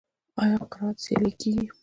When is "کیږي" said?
1.39-1.65